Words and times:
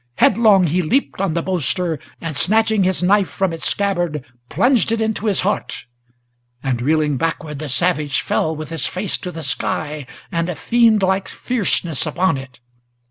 Headlong 0.15 0.63
he 0.65 0.81
leaped 0.81 1.21
on 1.21 1.35
the 1.35 1.43
boaster, 1.43 1.99
and, 2.19 2.35
snatching 2.35 2.83
his 2.83 3.03
knife 3.03 3.29
from 3.29 3.53
its 3.53 3.67
scabbard, 3.67 4.25
Plunged 4.49 4.91
it 4.91 4.99
into 4.99 5.27
his 5.27 5.41
heart, 5.41 5.85
and, 6.63 6.81
reeling 6.81 7.17
backward, 7.17 7.59
the 7.59 7.69
savage 7.69 8.21
Fell 8.21 8.55
with 8.55 8.69
his 8.69 8.87
face 8.87 9.15
to 9.19 9.31
the 9.31 9.43
sky, 9.43 10.07
and 10.31 10.49
a 10.49 10.55
fiendlike 10.55 11.27
fierceness 11.27 12.07
upon 12.07 12.37
it. 12.39 12.59